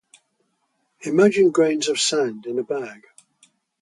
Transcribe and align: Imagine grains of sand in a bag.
Imagine 1.01 1.51
grains 1.51 1.87
of 1.87 1.99
sand 1.99 2.47
in 2.47 2.57
a 2.57 2.63
bag. 2.63 3.03